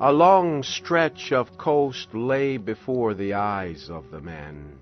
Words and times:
A 0.00 0.12
long 0.12 0.64
stretch 0.64 1.30
of 1.30 1.56
coast 1.56 2.14
lay 2.14 2.56
before 2.56 3.14
the 3.14 3.34
eyes 3.34 3.88
of 3.88 4.10
the 4.10 4.20
men. 4.20 4.80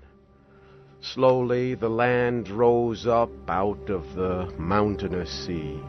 Slowly 1.01 1.75
the 1.75 1.89
land 1.89 2.49
rose 2.49 3.05
up 3.05 3.29
out 3.47 3.91
of 3.91 4.15
the 4.15 4.51
mountainous 4.57 5.29
sea. 5.45 5.79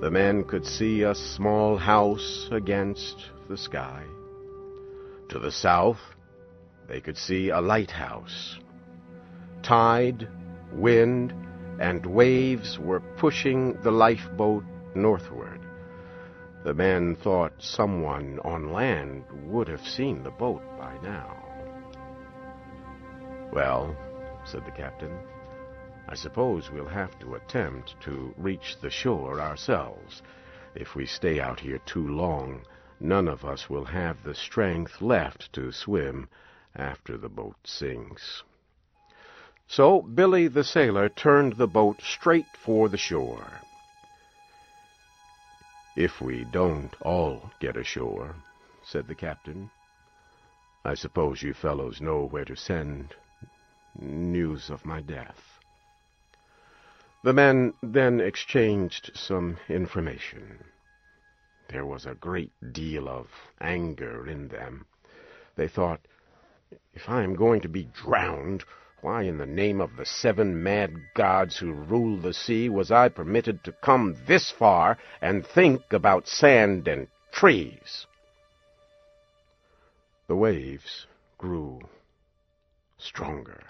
The 0.00 0.10
men 0.10 0.42
could 0.42 0.66
see 0.66 1.02
a 1.02 1.14
small 1.14 1.76
house 1.76 2.48
against 2.50 3.30
the 3.48 3.56
sky. 3.56 4.02
To 5.28 5.38
the 5.38 5.52
south, 5.52 6.00
they 6.88 7.00
could 7.00 7.16
see 7.16 7.50
a 7.50 7.60
lighthouse. 7.60 8.58
Tide, 9.62 10.26
wind, 10.72 11.32
and 11.78 12.04
waves 12.04 12.76
were 12.76 13.00
pushing 13.18 13.80
the 13.82 13.92
lifeboat 13.92 14.64
northward. 14.96 15.59
The 16.62 16.74
men 16.74 17.16
thought 17.16 17.62
someone 17.62 18.38
on 18.44 18.70
land 18.70 19.24
would 19.44 19.66
have 19.68 19.86
seen 19.86 20.22
the 20.22 20.30
boat 20.30 20.62
by 20.76 20.98
now. 21.02 21.42
Well, 23.50 23.96
said 24.44 24.66
the 24.66 24.70
captain, 24.70 25.18
I 26.06 26.14
suppose 26.14 26.70
we'll 26.70 26.86
have 26.86 27.18
to 27.20 27.34
attempt 27.34 27.98
to 28.02 28.34
reach 28.36 28.78
the 28.78 28.90
shore 28.90 29.40
ourselves. 29.40 30.22
If 30.74 30.94
we 30.94 31.06
stay 31.06 31.40
out 31.40 31.60
here 31.60 31.78
too 31.78 32.06
long, 32.06 32.62
none 33.00 33.26
of 33.26 33.44
us 33.44 33.70
will 33.70 33.86
have 33.86 34.22
the 34.22 34.34
strength 34.34 35.00
left 35.00 35.52
to 35.54 35.72
swim 35.72 36.28
after 36.76 37.16
the 37.16 37.30
boat 37.30 37.56
sinks. 37.64 38.42
So 39.66 40.02
Billy 40.02 40.46
the 40.46 40.64
sailor 40.64 41.08
turned 41.08 41.54
the 41.54 41.68
boat 41.68 42.02
straight 42.02 42.54
for 42.56 42.90
the 42.90 42.98
shore. 42.98 43.62
If 45.96 46.20
we 46.20 46.44
don't 46.44 46.94
all 47.00 47.50
get 47.58 47.76
ashore, 47.76 48.36
said 48.82 49.08
the 49.08 49.14
captain, 49.14 49.70
I 50.84 50.94
suppose 50.94 51.42
you 51.42 51.52
fellows 51.52 52.00
know 52.00 52.24
where 52.24 52.44
to 52.44 52.54
send 52.54 53.14
news 53.98 54.70
of 54.70 54.86
my 54.86 55.00
death. 55.00 55.58
The 57.22 57.32
men 57.32 57.74
then 57.82 58.20
exchanged 58.20 59.10
some 59.14 59.58
information. 59.68 60.64
There 61.68 61.84
was 61.84 62.06
a 62.06 62.14
great 62.14 62.52
deal 62.72 63.08
of 63.08 63.28
anger 63.60 64.26
in 64.26 64.48
them. 64.48 64.86
They 65.56 65.68
thought, 65.68 66.00
if 66.94 67.08
I 67.08 67.22
am 67.22 67.34
going 67.34 67.60
to 67.60 67.68
be 67.68 67.84
drowned, 67.84 68.64
why 69.02 69.22
in 69.22 69.38
the 69.38 69.46
name 69.46 69.80
of 69.80 69.96
the 69.96 70.04
seven 70.04 70.62
mad 70.62 70.94
gods 71.14 71.58
who 71.58 71.72
rule 71.72 72.16
the 72.18 72.34
sea 72.34 72.68
was 72.68 72.90
I 72.90 73.08
permitted 73.08 73.64
to 73.64 73.72
come 73.72 74.16
this 74.26 74.50
far 74.50 74.98
and 75.20 75.46
think 75.46 75.92
about 75.92 76.28
sand 76.28 76.86
and 76.86 77.08
trees? 77.32 78.06
The 80.26 80.36
waves 80.36 81.06
grew 81.38 81.80
stronger. 82.98 83.64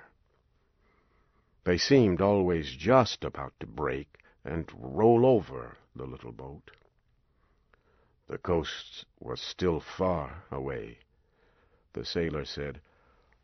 They 1.65 1.79
seemed 1.79 2.21
always 2.21 2.75
just 2.75 3.25
about 3.25 3.53
to 3.61 3.67
break 3.67 4.19
and 4.45 4.71
roll 4.75 5.25
over 5.27 5.77
the 5.95 6.07
little 6.07 6.33
boat. 6.33 6.71
The 8.29 8.39
coast 8.39 9.05
was 9.19 9.41
still 9.41 9.81
far 9.81 10.45
away. 10.51 10.99
The 11.93 12.05
sailor 12.05 12.45
said, 12.45 12.81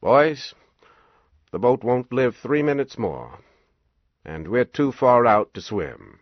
Boys, 0.00 0.54
the 1.52 1.58
boat 1.58 1.84
won't 1.84 2.12
live 2.12 2.36
three 2.36 2.62
minutes 2.62 2.98
more, 2.98 3.38
and 4.24 4.48
we're 4.48 4.64
too 4.64 4.92
far 4.92 5.26
out 5.26 5.54
to 5.54 5.60
swim. 5.60 6.20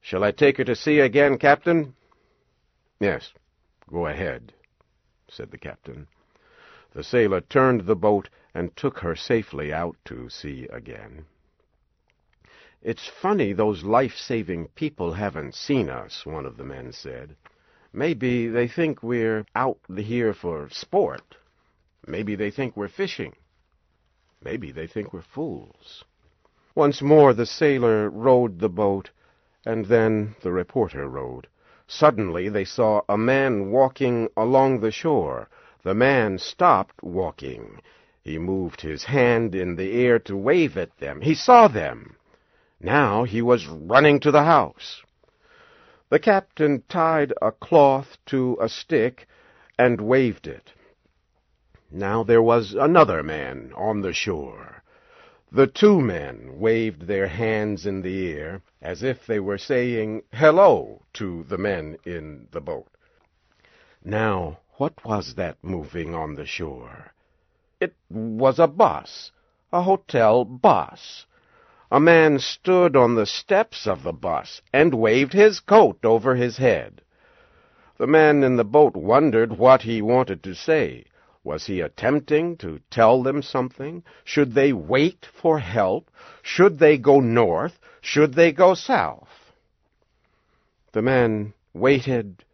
Shall 0.00 0.24
I 0.24 0.32
take 0.32 0.56
her 0.56 0.64
to 0.64 0.74
sea 0.74 1.00
again, 1.00 1.38
Captain? 1.38 1.94
Yes, 2.98 3.32
go 3.90 4.06
ahead, 4.06 4.52
said 5.28 5.50
the 5.50 5.58
captain. 5.58 6.06
The 6.92 7.04
sailor 7.04 7.40
turned 7.40 7.82
the 7.82 7.96
boat 7.96 8.28
and 8.54 8.74
took 8.76 8.98
her 8.98 9.14
safely 9.14 9.72
out 9.72 9.96
to 10.06 10.28
sea 10.28 10.66
again. 10.72 11.26
It's 12.82 13.06
funny 13.08 13.52
those 13.52 13.84
life-saving 13.84 14.68
people 14.68 15.12
haven't 15.12 15.54
seen 15.54 15.90
us, 15.90 16.24
one 16.24 16.46
of 16.46 16.56
the 16.56 16.64
men 16.64 16.92
said. 16.92 17.36
Maybe 17.92 18.48
they 18.48 18.66
think 18.66 19.02
we're 19.02 19.44
out 19.54 19.78
here 19.94 20.32
for 20.32 20.68
sport. 20.70 21.36
Maybe 22.06 22.34
they 22.34 22.50
think 22.50 22.76
we're 22.76 22.88
fishing. 22.88 23.34
Maybe 24.42 24.72
they 24.72 24.86
think 24.86 25.12
we're 25.12 25.20
fools. 25.20 26.02
Once 26.74 27.02
more 27.02 27.34
the 27.34 27.44
sailor 27.44 28.08
rowed 28.08 28.58
the 28.58 28.70
boat, 28.70 29.10
and 29.66 29.84
then 29.84 30.34
the 30.40 30.50
reporter 30.50 31.06
rowed. 31.06 31.46
Suddenly 31.86 32.48
they 32.48 32.64
saw 32.64 33.02
a 33.06 33.18
man 33.18 33.70
walking 33.70 34.30
along 34.38 34.80
the 34.80 34.90
shore. 34.90 35.50
The 35.82 35.94
man 35.94 36.38
stopped 36.38 37.02
walking. 37.02 37.82
He 38.22 38.38
moved 38.38 38.80
his 38.80 39.04
hand 39.04 39.54
in 39.54 39.76
the 39.76 39.92
air 39.92 40.18
to 40.20 40.36
wave 40.36 40.78
at 40.78 40.96
them. 40.96 41.20
He 41.20 41.34
saw 41.34 41.68
them. 41.68 42.16
Now 42.80 43.24
he 43.24 43.42
was 43.42 43.66
running 43.66 44.20
to 44.20 44.30
the 44.30 44.44
house. 44.44 45.02
The 46.08 46.18
captain 46.18 46.82
tied 46.88 47.34
a 47.42 47.52
cloth 47.52 48.16
to 48.26 48.56
a 48.58 48.70
stick 48.70 49.28
and 49.78 50.00
waved 50.00 50.46
it. 50.46 50.72
Now 51.92 52.22
there 52.22 52.40
was 52.40 52.74
another 52.74 53.20
man 53.20 53.72
on 53.74 54.00
the 54.00 54.12
shore. 54.12 54.84
The 55.50 55.66
two 55.66 56.00
men 56.00 56.60
waved 56.60 57.08
their 57.08 57.26
hands 57.26 57.84
in 57.84 58.02
the 58.02 58.32
air 58.32 58.62
as 58.80 59.02
if 59.02 59.26
they 59.26 59.40
were 59.40 59.58
saying 59.58 60.22
hello 60.32 61.02
to 61.14 61.42
the 61.42 61.58
men 61.58 61.98
in 62.04 62.46
the 62.52 62.60
boat. 62.60 62.86
Now, 64.04 64.60
what 64.74 65.04
was 65.04 65.34
that 65.34 65.58
moving 65.62 66.14
on 66.14 66.36
the 66.36 66.46
shore? 66.46 67.12
It 67.80 67.96
was 68.08 68.60
a 68.60 68.68
bus, 68.68 69.32
a 69.72 69.82
hotel 69.82 70.44
bus. 70.44 71.26
A 71.90 71.98
man 71.98 72.38
stood 72.38 72.94
on 72.94 73.16
the 73.16 73.26
steps 73.26 73.88
of 73.88 74.04
the 74.04 74.12
bus 74.12 74.62
and 74.72 74.94
waved 74.94 75.32
his 75.32 75.58
coat 75.58 76.04
over 76.04 76.36
his 76.36 76.58
head. 76.58 77.02
The 77.98 78.06
man 78.06 78.44
in 78.44 78.54
the 78.54 78.64
boat 78.64 78.94
wondered 78.94 79.58
what 79.58 79.82
he 79.82 80.00
wanted 80.00 80.44
to 80.44 80.54
say. 80.54 81.04
Was 81.42 81.66
he 81.66 81.80
attempting 81.80 82.58
to 82.58 82.80
tell 82.90 83.22
them 83.22 83.42
something? 83.42 84.04
Should 84.24 84.52
they 84.52 84.72
wait 84.72 85.26
for 85.32 85.58
help? 85.58 86.10
Should 86.42 86.78
they 86.78 86.98
go 86.98 87.20
north? 87.20 87.78
Should 88.02 88.34
they 88.34 88.52
go 88.52 88.74
south? 88.74 89.28
The 90.92 91.02
man 91.02 91.54
waited 91.72 92.44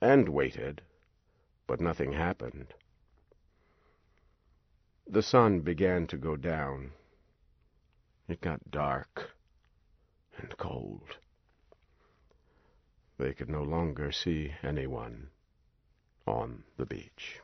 and 0.00 0.28
waited, 0.30 0.82
but 1.66 1.80
nothing 1.80 2.12
happened. 2.12 2.74
The 5.06 5.22
sun 5.22 5.60
began 5.60 6.06
to 6.08 6.16
go 6.16 6.36
down. 6.36 6.92
It 8.28 8.40
got 8.40 8.70
dark 8.70 9.30
and 10.38 10.56
cold. 10.56 11.18
They 13.18 13.34
could 13.34 13.50
no 13.50 13.62
longer 13.62 14.10
see 14.12 14.54
anyone 14.62 15.28
on 16.26 16.64
the 16.76 16.86
beach. 16.86 17.40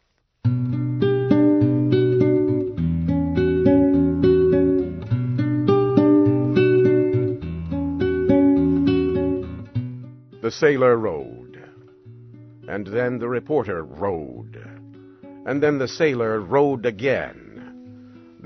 The 10.42 10.50
sailor 10.52 10.96
rowed, 10.96 11.60
and 12.68 12.86
then 12.86 13.18
the 13.18 13.28
reporter 13.28 13.82
rowed, 13.82 14.56
and 15.44 15.62
then 15.62 15.78
the 15.78 15.88
sailor 15.88 16.40
rowed 16.40 16.86
again 16.86 17.46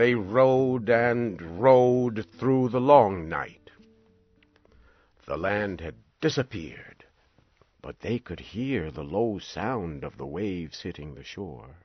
they 0.01 0.15
rowed 0.15 0.89
and 0.89 1.61
rowed 1.61 2.25
through 2.39 2.71
the 2.71 2.81
long 2.81 3.29
night. 3.29 3.71
The 5.27 5.37
land 5.37 5.83
had 5.83 5.97
disappeared, 6.23 7.05
but 7.83 8.01
they 8.01 8.19
could 8.19 8.41
hear 8.41 8.91
the 8.91 9.05
low 9.05 9.39
sound 9.39 10.03
of 10.03 10.17
the 10.17 10.27
waves 10.27 10.81
hitting 10.81 11.15
the 11.15 11.23
shore. 11.23 11.77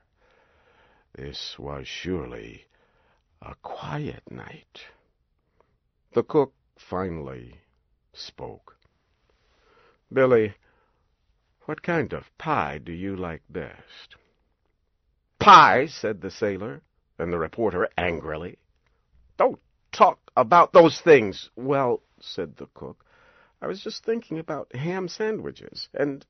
This 1.18 1.58
was 1.58 1.88
surely 1.88 2.66
a 3.42 3.56
quiet 3.62 4.30
night. 4.30 4.86
The 6.14 6.24
cook 6.24 6.54
finally 6.78 7.62
spoke. 8.12 8.78
Billy, 10.12 10.56
what 11.64 11.82
kind 11.82 12.12
of 12.12 12.38
pie 12.38 12.80
do 12.80 12.92
you 12.92 13.16
like 13.16 13.44
best? 13.50 14.18
Pie, 15.40 15.86
said 15.86 16.20
the 16.20 16.30
sailor 16.30 16.82
and 17.18 17.32
the 17.32 17.40
reporter 17.40 17.88
angrily. 17.98 18.58
Don't 19.38 19.60
talk 19.94 20.20
about 20.36 20.74
those 20.74 21.00
things. 21.00 21.50
Well, 21.56 22.02
said 22.20 22.58
the 22.58 22.68
cook, 22.74 23.06
I 23.62 23.68
was 23.68 23.82
just 23.82 24.04
thinking 24.04 24.38
about 24.38 24.76
ham 24.76 25.08
sandwiches, 25.08 25.88
and... 25.94 26.26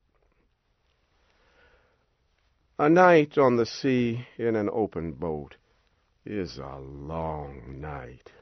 A 2.78 2.90
night 2.90 3.38
on 3.38 3.56
the 3.56 3.66
sea 3.66 4.28
in 4.38 4.58
an 4.58 4.70
open 4.70 5.14
boat 5.14 5.56
is 6.26 6.58
a 6.58 6.76
long 6.76 7.80
night. 7.80 8.34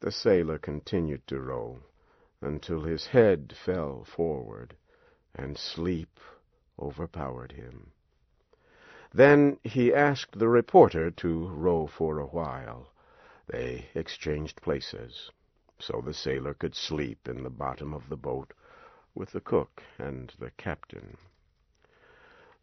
The 0.00 0.12
sailor 0.12 0.58
continued 0.58 1.26
to 1.28 1.40
row 1.40 1.78
until 2.42 2.82
his 2.82 3.06
head 3.06 3.54
fell 3.56 4.04
forward 4.04 4.76
and 5.34 5.56
sleep 5.56 6.20
overpowered 6.78 7.52
him. 7.52 7.92
Then 9.14 9.58
he 9.64 9.94
asked 9.94 10.38
the 10.38 10.48
reporter 10.48 11.10
to 11.10 11.48
row 11.48 11.86
for 11.86 12.18
a 12.18 12.26
while. 12.26 12.92
They 13.46 13.88
exchanged 13.94 14.60
places, 14.60 15.30
so 15.78 16.02
the 16.04 16.12
sailor 16.12 16.52
could 16.52 16.74
sleep 16.74 17.26
in 17.26 17.44
the 17.44 17.48
bottom 17.48 17.94
of 17.94 18.10
the 18.10 18.18
boat 18.18 18.52
with 19.14 19.30
the 19.30 19.40
cook 19.40 19.82
and 19.98 20.30
the 20.38 20.50
captain. 20.58 21.16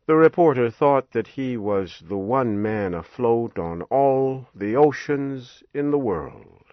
The 0.07 0.15
reporter 0.15 0.69
thought 0.71 1.11
that 1.11 1.27
he 1.27 1.57
was 1.57 1.99
the 1.99 2.17
one 2.17 2.61
man 2.61 2.93
afloat 2.93 3.59
on 3.59 3.81
all 3.81 4.47
the 4.55 4.73
oceans 4.73 5.63
in 5.73 5.91
the 5.91 5.97
world. 5.97 6.63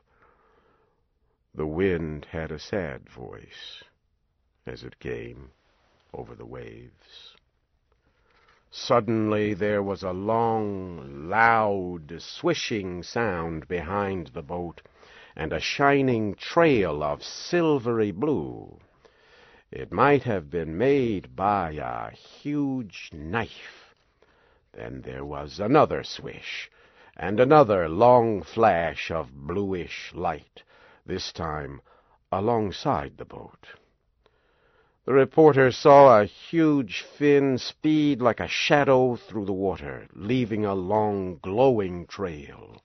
The 1.52 1.66
wind 1.66 2.26
had 2.30 2.52
a 2.52 2.60
sad 2.60 3.10
voice 3.10 3.82
as 4.64 4.84
it 4.84 5.00
came 5.00 5.50
over 6.12 6.36
the 6.36 6.46
waves. 6.46 7.34
Suddenly 8.70 9.52
there 9.52 9.82
was 9.82 10.04
a 10.04 10.12
long, 10.12 11.28
loud, 11.28 12.14
swishing 12.22 13.02
sound 13.02 13.66
behind 13.66 14.28
the 14.28 14.42
boat, 14.42 14.80
and 15.34 15.52
a 15.52 15.58
shining 15.58 16.36
trail 16.36 17.02
of 17.02 17.24
silvery 17.24 18.12
blue. 18.12 18.78
It 19.76 19.90
might 19.90 20.22
have 20.22 20.50
been 20.50 20.78
made 20.78 21.34
by 21.34 21.72
a 21.72 22.14
huge 22.14 23.10
knife. 23.12 23.92
Then 24.72 25.00
there 25.00 25.24
was 25.24 25.58
another 25.58 26.04
swish, 26.04 26.70
and 27.16 27.40
another 27.40 27.88
long 27.88 28.40
flash 28.42 29.10
of 29.10 29.34
bluish 29.34 30.12
light, 30.14 30.62
this 31.04 31.32
time 31.32 31.80
alongside 32.30 33.16
the 33.16 33.24
boat. 33.24 33.66
The 35.06 35.12
reporter 35.12 35.72
saw 35.72 36.20
a 36.20 36.24
huge 36.24 37.02
fin 37.02 37.58
speed 37.58 38.22
like 38.22 38.38
a 38.38 38.46
shadow 38.46 39.16
through 39.16 39.46
the 39.46 39.52
water, 39.52 40.06
leaving 40.14 40.64
a 40.64 40.76
long, 40.76 41.40
glowing 41.42 42.06
trail. 42.06 42.80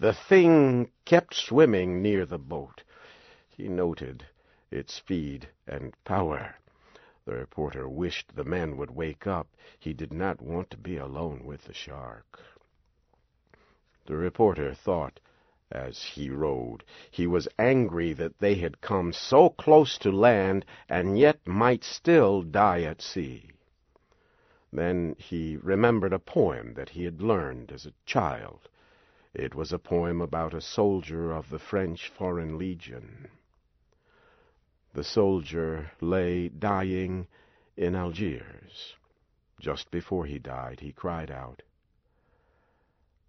The 0.00 0.12
thing 0.12 0.90
kept 1.04 1.34
swimming 1.34 2.02
near 2.02 2.26
the 2.26 2.38
boat. 2.38 2.82
He 3.48 3.68
noted 3.68 4.26
its 4.74 4.92
speed 4.92 5.48
and 5.68 5.94
power. 6.04 6.56
The 7.26 7.34
reporter 7.34 7.88
wished 7.88 8.34
the 8.34 8.42
men 8.44 8.76
would 8.76 8.90
wake 8.90 9.24
up. 9.24 9.46
He 9.78 9.94
did 9.94 10.12
not 10.12 10.42
want 10.42 10.70
to 10.72 10.76
be 10.76 10.96
alone 10.96 11.44
with 11.44 11.64
the 11.64 11.72
shark. 11.72 12.40
The 14.06 14.16
reporter 14.16 14.74
thought 14.74 15.20
as 15.70 16.02
he 16.02 16.28
rowed. 16.28 16.84
He 17.10 17.26
was 17.26 17.48
angry 17.58 18.12
that 18.14 18.38
they 18.40 18.56
had 18.56 18.80
come 18.80 19.12
so 19.12 19.48
close 19.48 19.96
to 19.98 20.10
land 20.10 20.66
and 20.88 21.18
yet 21.18 21.46
might 21.46 21.84
still 21.84 22.42
die 22.42 22.82
at 22.82 23.00
sea. 23.00 23.50
Then 24.72 25.14
he 25.18 25.56
remembered 25.56 26.12
a 26.12 26.18
poem 26.18 26.74
that 26.74 26.90
he 26.90 27.04
had 27.04 27.22
learned 27.22 27.70
as 27.70 27.86
a 27.86 27.94
child. 28.04 28.68
It 29.32 29.54
was 29.54 29.72
a 29.72 29.78
poem 29.78 30.20
about 30.20 30.52
a 30.52 30.60
soldier 30.60 31.32
of 31.32 31.48
the 31.48 31.58
French 31.58 32.08
Foreign 32.08 32.58
Legion. 32.58 33.28
The 34.94 35.02
soldier 35.02 35.90
lay 36.00 36.48
dying 36.48 37.26
in 37.76 37.96
Algiers. 37.96 38.94
Just 39.58 39.90
before 39.90 40.24
he 40.24 40.38
died, 40.38 40.78
he 40.78 40.92
cried 40.92 41.32
out, 41.32 41.62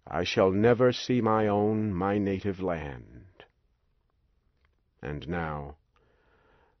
I 0.06 0.22
shall 0.22 0.52
never 0.52 0.92
see 0.92 1.20
my 1.20 1.48
own, 1.48 1.92
my 1.92 2.18
native 2.18 2.62
land. 2.62 3.44
And 5.02 5.28
now, 5.28 5.74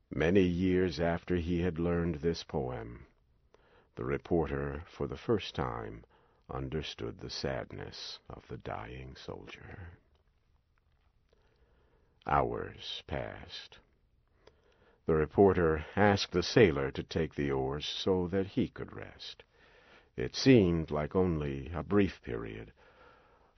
many 0.08 0.42
years 0.42 1.00
after 1.00 1.34
he 1.34 1.62
had 1.62 1.80
learned 1.80 2.16
this 2.16 2.44
poem, 2.44 3.06
the 3.96 4.04
reporter, 4.04 4.84
for 4.86 5.08
the 5.08 5.16
first 5.16 5.56
time, 5.56 6.04
understood 6.48 7.18
the 7.18 7.30
sadness 7.30 8.20
of 8.30 8.46
the 8.46 8.58
dying 8.58 9.16
soldier. 9.16 9.98
Hours 12.24 13.02
passed. 13.08 13.80
The 15.06 15.14
reporter 15.14 15.86
asked 15.94 16.32
the 16.32 16.42
sailor 16.42 16.90
to 16.90 17.02
take 17.04 17.34
the 17.36 17.52
oars 17.52 17.86
so 17.86 18.26
that 18.28 18.48
he 18.48 18.68
could 18.68 18.92
rest. 18.92 19.44
It 20.16 20.34
seemed 20.34 20.90
like 20.90 21.14
only 21.14 21.70
a 21.72 21.84
brief 21.84 22.20
period, 22.22 22.72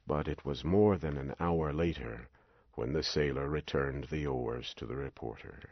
but 0.06 0.28
it 0.28 0.44
was 0.44 0.62
more 0.62 0.98
than 0.98 1.16
an 1.16 1.34
hour 1.40 1.72
later 1.72 2.28
when 2.74 2.92
the 2.92 3.02
sailor 3.02 3.48
returned 3.48 4.04
the 4.04 4.26
oars 4.26 4.74
to 4.74 4.84
the 4.84 4.96
reporter. 4.96 5.70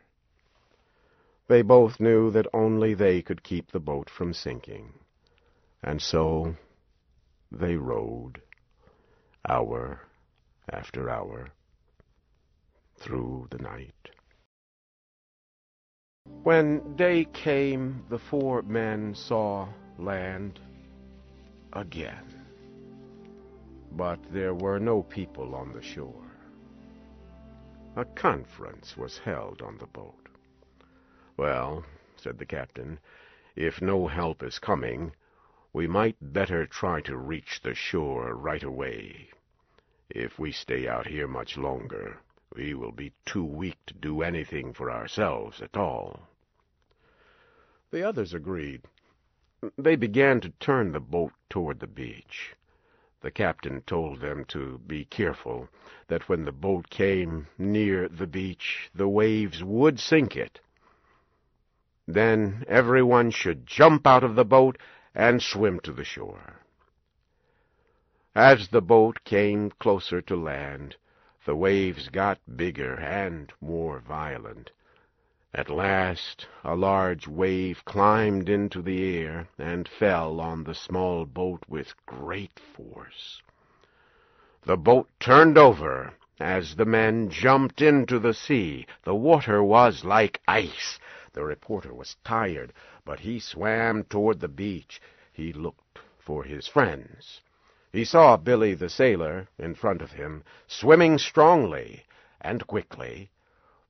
They 1.47 1.61
both 1.61 2.01
knew 2.01 2.31
that 2.31 2.49
only 2.55 2.95
they 2.95 3.21
could 3.21 3.43
keep 3.43 3.71
the 3.71 3.81
boat 3.81 4.09
from 4.09 4.33
sinking, 4.33 4.95
and 5.83 6.01
so 6.01 6.57
they 7.53 7.77
rowed, 7.77 8.41
hour 9.47 10.01
after 10.69 11.11
hour, 11.11 11.51
through 12.97 13.49
the 13.51 13.59
night. 13.59 14.16
When 16.43 16.95
day 16.97 17.25
came, 17.25 18.05
the 18.09 18.19
four 18.19 18.63
men 18.63 19.15
saw 19.15 19.69
land 19.99 20.61
again. 21.73 22.25
But 23.93 24.21
there 24.31 24.55
were 24.55 24.79
no 24.79 25.03
people 25.03 25.55
on 25.55 25.73
the 25.73 25.83
shore. 25.83 26.31
A 27.97 28.05
conference 28.05 28.97
was 28.97 29.19
held 29.19 29.63
on 29.63 29.79
the 29.79 29.87
boat. 29.87 30.29
Well, 31.37 31.85
said 32.17 32.39
the 32.39 32.47
captain, 32.47 32.99
if 33.55 33.81
no 33.81 34.07
help 34.07 34.43
is 34.43 34.59
coming, 34.59 35.13
we 35.73 35.87
might 35.87 36.17
better 36.21 36.67
try 36.67 37.01
to 37.03 37.17
reach 37.17 37.61
the 37.63 37.75
shore 37.75 38.35
right 38.35 38.63
away. 38.63 39.31
If 40.09 40.39
we 40.39 40.53
stay 40.53 40.87
out 40.87 41.07
here 41.07 41.27
much 41.27 41.57
longer, 41.57 42.19
we 42.57 42.73
will 42.73 42.93
be 42.93 43.13
too 43.27 43.45
weak 43.45 43.77
to 43.87 43.95
do 43.95 44.23
anything 44.23 44.73
for 44.73 44.91
ourselves 44.91 45.61
at 45.61 45.77
all. 45.77 46.29
The 47.91 48.03
others 48.03 48.33
agreed. 48.33 48.83
They 49.77 49.97
began 49.97 50.41
to 50.41 50.51
turn 50.61 50.93
the 50.93 51.01
boat 51.01 51.33
toward 51.51 51.81
the 51.81 51.87
beach. 51.87 52.55
The 53.21 53.31
captain 53.31 53.83
told 53.83 54.21
them 54.21 54.45
to 54.47 54.79
be 54.87 55.05
careful, 55.05 55.69
that 56.09 56.29
when 56.29 56.45
the 56.45 56.53
boat 56.53 56.89
came 56.91 57.49
near 57.59 58.09
the 58.09 58.27
beach, 58.27 58.91
the 58.95 59.09
waves 59.09 59.63
would 59.63 60.01
sink 60.01 60.37
it. 60.37 60.61
Then 62.07 62.65
everyone 62.69 63.31
should 63.33 63.67
jump 63.67 64.07
out 64.07 64.23
of 64.25 64.35
the 64.35 64.45
boat 64.45 64.79
and 65.15 65.43
swim 65.43 65.81
to 65.81 65.93
the 65.93 66.05
shore. 66.05 66.61
As 68.35 68.69
the 68.69 68.83
boat 68.83 69.25
came 69.25 69.71
closer 69.71 70.21
to 70.23 70.37
land, 70.37 70.97
the 71.47 71.55
waves 71.55 72.09
got 72.09 72.41
bigger 72.57 72.95
and 72.95 73.53
more 73.61 74.01
violent. 74.01 74.73
At 75.55 75.71
last 75.71 76.49
a 76.65 76.75
large 76.75 77.29
wave 77.29 77.85
climbed 77.85 78.49
into 78.49 78.83
the 78.83 79.17
air 79.17 79.47
and 79.57 79.89
fell 79.89 80.41
on 80.41 80.65
the 80.65 80.75
small 80.75 81.25
boat 81.25 81.63
with 81.69 81.95
great 82.05 82.59
force. 82.59 83.41
The 84.65 84.77
boat 84.77 85.09
turned 85.21 85.57
over 85.57 86.15
as 86.41 86.75
the 86.75 86.85
men 86.85 87.31
jumped 87.31 87.81
into 87.81 88.19
the 88.19 88.35
sea. 88.35 88.85
The 89.05 89.15
water 89.15 89.63
was 89.63 90.05
like 90.05 90.43
ice. 90.49 90.99
The 91.33 91.45
reporter 91.45 91.95
was 91.95 92.17
tired, 92.25 92.73
but 93.05 93.21
he 93.21 93.39
swam 93.39 94.03
toward 94.03 94.41
the 94.41 94.49
beach. 94.49 95.01
He 95.33 95.53
looked 95.53 96.01
for 96.19 96.43
his 96.43 96.67
friends. 96.67 97.41
He 97.97 98.05
saw 98.05 98.37
Billy 98.37 98.75
the 98.75 98.91
sailor 98.91 99.49
in 99.59 99.75
front 99.75 100.03
of 100.03 100.13
him, 100.13 100.45
swimming 100.67 101.17
strongly 101.17 102.05
and 102.43 102.67
quickly. 102.67 103.31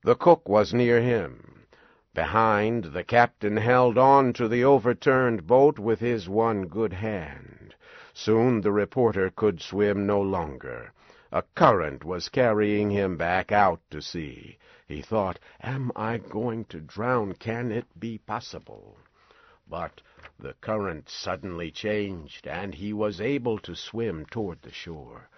The 0.04 0.14
cook 0.14 0.48
was 0.48 0.72
near 0.72 1.00
him. 1.00 1.66
Behind, 2.14 2.84
the 2.84 3.02
captain 3.02 3.56
held 3.56 3.98
on 3.98 4.32
to 4.34 4.46
the 4.46 4.62
overturned 4.62 5.48
boat 5.48 5.80
with 5.80 5.98
his 5.98 6.28
one 6.28 6.68
good 6.68 6.92
hand. 6.92 7.74
Soon 8.14 8.60
the 8.60 8.70
reporter 8.70 9.28
could 9.28 9.60
swim 9.60 10.06
no 10.06 10.20
longer. 10.20 10.92
A 11.32 11.42
current 11.56 12.04
was 12.04 12.28
carrying 12.28 12.90
him 12.90 13.16
back 13.16 13.50
out 13.50 13.80
to 13.90 14.00
sea. 14.00 14.56
He 14.86 15.02
thought, 15.02 15.40
Am 15.60 15.90
I 15.96 16.18
going 16.18 16.66
to 16.66 16.80
drown? 16.80 17.32
Can 17.32 17.72
it 17.72 17.98
be 17.98 18.18
possible? 18.18 18.98
But 19.68 20.00
the 20.38 20.54
current 20.60 21.08
suddenly 21.08 21.70
changed, 21.70 22.46
and 22.46 22.74
he 22.74 22.92
was 22.92 23.20
able 23.20 23.58
to 23.58 23.74
swim 23.74 24.26
toward 24.26 24.60
the 24.62 24.70
shore. 24.70 25.28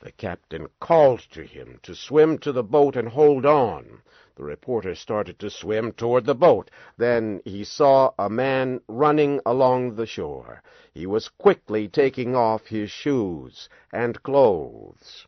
The 0.00 0.12
captain 0.12 0.68
called 0.80 1.20
to 1.32 1.42
him 1.44 1.80
to 1.82 1.94
swim 1.94 2.38
to 2.38 2.52
the 2.52 2.62
boat 2.62 2.94
and 2.94 3.08
hold 3.08 3.44
on. 3.44 4.02
The 4.36 4.44
reporter 4.44 4.94
started 4.94 5.38
to 5.40 5.50
swim 5.50 5.92
toward 5.92 6.24
the 6.24 6.34
boat. 6.34 6.70
Then 6.96 7.40
he 7.44 7.64
saw 7.64 8.12
a 8.18 8.30
man 8.30 8.80
running 8.86 9.40
along 9.44 9.96
the 9.96 10.06
shore. 10.06 10.62
He 10.92 11.06
was 11.06 11.28
quickly 11.28 11.88
taking 11.88 12.36
off 12.36 12.66
his 12.66 12.90
shoes 12.90 13.68
and 13.92 14.22
clothes. 14.22 15.26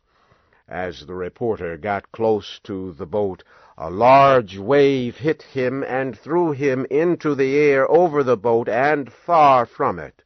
As 0.67 1.05
the 1.05 1.15
reporter 1.15 1.75
got 1.75 2.11
close 2.13 2.59
to 2.59 2.93
the 2.93 3.05
boat, 3.05 3.43
a 3.83 3.89
large 3.89 4.59
wave 4.59 5.17
hit 5.17 5.41
him 5.41 5.81
and 5.81 6.15
threw 6.15 6.51
him 6.51 6.85
into 6.91 7.33
the 7.33 7.57
air 7.57 7.89
over 7.89 8.21
the 8.21 8.37
boat 8.37 8.69
and 8.69 9.11
far 9.11 9.65
from 9.65 9.97
it. 9.97 10.21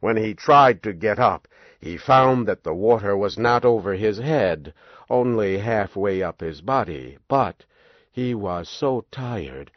When 0.00 0.16
he 0.16 0.32
tried 0.32 0.82
to 0.84 0.94
get 0.94 1.18
up, 1.18 1.46
he 1.78 1.98
found 1.98 2.48
that 2.48 2.62
the 2.62 2.72
water 2.72 3.14
was 3.14 3.36
not 3.36 3.62
over 3.62 3.92
his 3.92 4.16
head, 4.16 4.72
only 5.10 5.58
halfway 5.58 6.22
up 6.22 6.40
his 6.40 6.62
body, 6.62 7.18
but 7.28 7.66
he 8.10 8.34
was 8.34 8.70
so 8.70 9.04
tired 9.10 9.70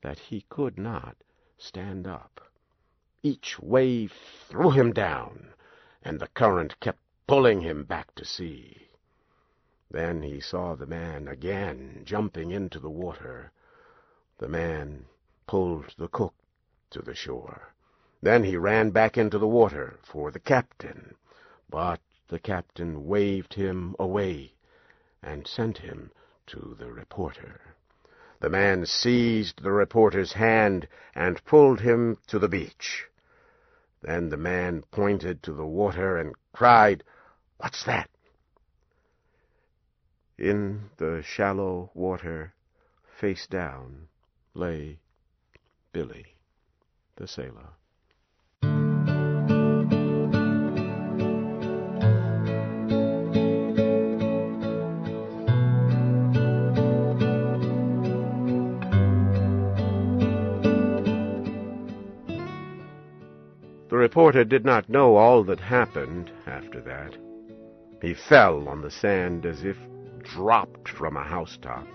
that 0.00 0.18
he 0.18 0.44
could 0.48 0.76
not 0.76 1.14
stand 1.56 2.08
up. 2.08 2.40
Each 3.22 3.60
wave 3.60 4.12
threw 4.48 4.72
him 4.72 4.92
down, 4.92 5.54
and 6.02 6.18
the 6.18 6.26
current 6.26 6.80
kept 6.80 6.98
pulling 7.28 7.60
him 7.60 7.84
back 7.84 8.12
to 8.16 8.24
sea. 8.24 8.88
Then 9.92 10.22
he 10.22 10.40
saw 10.40 10.74
the 10.74 10.86
man 10.86 11.28
again 11.28 12.00
jumping 12.02 12.50
into 12.50 12.78
the 12.78 12.88
water. 12.88 13.52
The 14.38 14.48
man 14.48 15.04
pulled 15.46 15.94
the 15.98 16.08
cook 16.08 16.32
to 16.92 17.02
the 17.02 17.14
shore. 17.14 17.74
Then 18.22 18.44
he 18.44 18.56
ran 18.56 18.90
back 18.90 19.18
into 19.18 19.38
the 19.38 19.46
water 19.46 19.98
for 20.02 20.30
the 20.30 20.40
captain, 20.40 21.14
but 21.68 22.00
the 22.28 22.38
captain 22.38 23.06
waved 23.06 23.52
him 23.52 23.94
away 23.98 24.54
and 25.22 25.46
sent 25.46 25.76
him 25.76 26.10
to 26.46 26.74
the 26.78 26.90
reporter. 26.90 27.60
The 28.40 28.48
man 28.48 28.86
seized 28.86 29.62
the 29.62 29.72
reporter's 29.72 30.32
hand 30.32 30.88
and 31.14 31.44
pulled 31.44 31.80
him 31.80 32.16
to 32.28 32.38
the 32.38 32.48
beach. 32.48 33.08
Then 34.00 34.30
the 34.30 34.38
man 34.38 34.84
pointed 34.90 35.42
to 35.42 35.52
the 35.52 35.66
water 35.66 36.16
and 36.16 36.34
cried, 36.54 37.04
What's 37.58 37.84
that? 37.84 38.08
In 40.42 40.90
the 40.96 41.22
shallow 41.22 41.92
water, 41.94 42.52
face 43.06 43.46
down, 43.46 44.08
lay 44.54 44.98
Billy, 45.92 46.34
the 47.14 47.28
sailor. 47.28 47.68
The 63.88 63.96
reporter 63.96 64.42
did 64.42 64.64
not 64.64 64.88
know 64.88 65.14
all 65.14 65.44
that 65.44 65.60
happened 65.60 66.32
after 66.46 66.80
that. 66.80 67.16
He 68.00 68.12
fell 68.12 68.68
on 68.68 68.82
the 68.82 68.90
sand 68.90 69.46
as 69.46 69.62
if 69.62 69.76
dropped 70.22 70.88
from 70.88 71.16
a 71.16 71.22
housetop. 71.22 71.86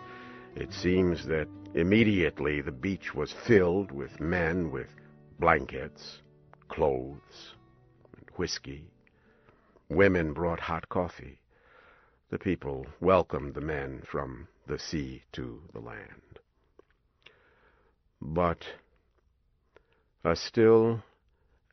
It 0.55 0.73
seems 0.73 1.25
that 1.25 1.47
immediately 1.73 2.61
the 2.61 2.71
beach 2.71 3.13
was 3.13 3.31
filled 3.31 3.91
with 3.91 4.19
men 4.19 4.71
with 4.71 4.95
blankets, 5.39 6.21
clothes, 6.67 7.55
and 8.15 8.25
whiskey. 8.35 8.85
Women 9.89 10.33
brought 10.33 10.59
hot 10.59 10.89
coffee. 10.89 11.39
The 12.29 12.39
people 12.39 12.85
welcomed 12.99 13.53
the 13.53 13.61
men 13.61 14.01
from 14.05 14.47
the 14.65 14.79
sea 14.79 15.23
to 15.33 15.61
the 15.73 15.79
land. 15.79 16.39
But 18.21 18.65
a 20.23 20.35
still 20.35 21.03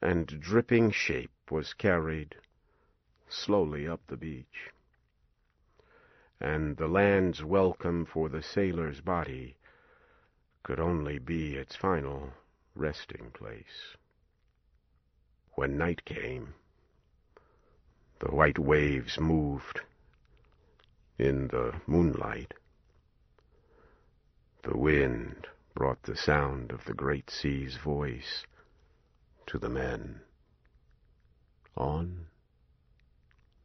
and 0.00 0.26
dripping 0.26 0.90
shape 0.90 1.32
was 1.50 1.73
carried 1.75 2.37
slowly 3.28 3.88
up 3.88 4.00
the 4.06 4.16
beach. 4.16 4.70
And 6.45 6.77
the 6.77 6.89
land's 6.89 7.43
welcome 7.43 8.05
for 8.05 8.29
the 8.29 8.43
sailor's 8.43 9.01
body 9.01 9.57
could 10.63 10.79
only 10.79 11.19
be 11.19 11.57
its 11.57 11.75
final 11.75 12.35
resting 12.75 13.31
place. 13.33 13.97
When 15.53 15.79
night 15.79 16.05
came, 16.05 16.53
the 18.19 18.31
white 18.31 18.59
waves 18.59 19.19
moved 19.19 19.81
in 21.19 21.49
the 21.49 21.81
moonlight. 21.87 22.53
The 24.65 24.77
wind 24.77 25.47
brought 25.75 26.03
the 26.03 26.15
sound 26.15 26.73
of 26.73 26.85
the 26.85 26.95
great 26.95 27.31
sea's 27.31 27.79
voice 27.79 28.45
to 29.47 29.59
the 29.59 29.71
men 29.71 30.21
on 31.75 32.27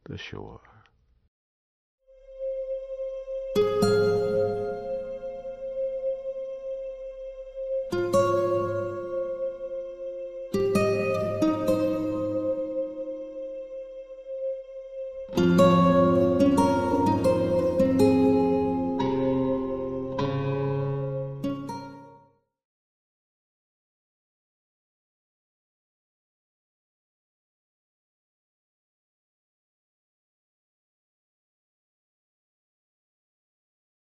the 0.04 0.16
shore. 0.16 0.69